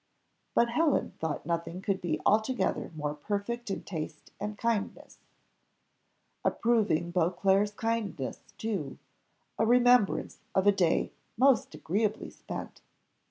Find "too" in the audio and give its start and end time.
8.57-8.97